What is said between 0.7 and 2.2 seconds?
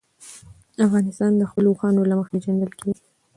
افغانستان د خپلو اوښانو له